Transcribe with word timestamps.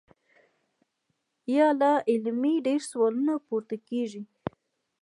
يا 1.55 1.67
لا 1.81 1.91
علمۍ 2.11 2.55
ډېر 2.67 2.81
سوالونه 2.91 3.33
پورته 3.47 3.75
کيږي- 3.89 4.21